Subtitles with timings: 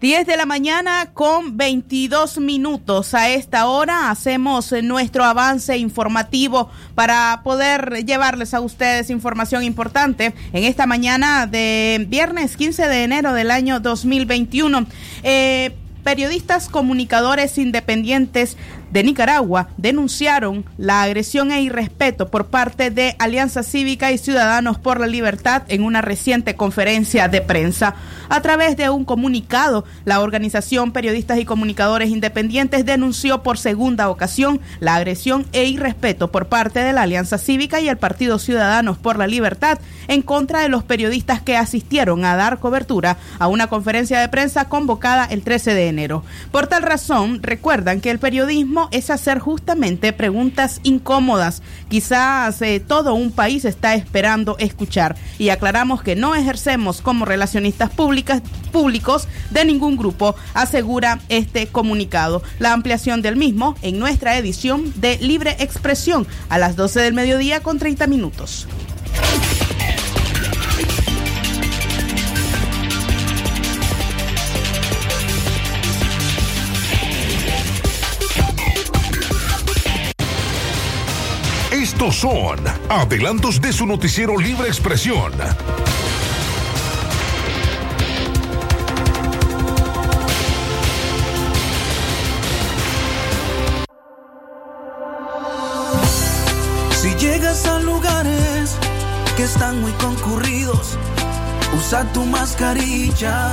[0.00, 3.12] 10 de la mañana con 22 minutos.
[3.12, 10.64] A esta hora hacemos nuestro avance informativo para poder llevarles a ustedes información importante en
[10.64, 14.86] esta mañana de viernes 15 de enero del año 2021.
[15.22, 18.56] Eh, periodistas comunicadores independientes
[18.90, 25.00] de Nicaragua denunciaron la agresión e irrespeto por parte de Alianza Cívica y Ciudadanos por
[25.00, 27.94] la Libertad en una reciente conferencia de prensa.
[28.28, 34.60] A través de un comunicado, la organización Periodistas y Comunicadores Independientes denunció por segunda ocasión
[34.78, 39.18] la agresión e irrespeto por parte de la Alianza Cívica y el Partido Ciudadanos por
[39.18, 44.20] la Libertad en contra de los periodistas que asistieron a dar cobertura a una conferencia
[44.20, 46.24] de prensa convocada el 13 de enero.
[46.50, 51.62] Por tal razón, recuerdan que el periodismo es hacer justamente preguntas incómodas.
[51.88, 55.16] Quizás eh, todo un país está esperando escuchar.
[55.38, 62.42] Y aclaramos que no ejercemos como relacionistas públicas, públicos de ningún grupo, asegura este comunicado.
[62.58, 67.60] La ampliación del mismo en nuestra edición de Libre Expresión a las 12 del mediodía
[67.60, 68.66] con 30 minutos.
[81.80, 82.58] Estos son
[82.90, 85.32] adelantos de su noticiero Libre Expresión.
[97.00, 98.76] Si llegas a lugares
[99.38, 100.98] que están muy concurridos,
[101.78, 103.52] usa tu mascarilla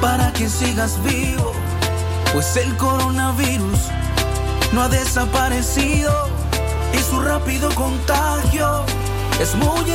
[0.00, 1.52] para que sigas vivo,
[2.32, 3.80] pues el coronavirus
[4.72, 6.33] no ha desaparecido
[7.44, 8.84] rápido contagio.
[9.38, 9.90] Es muy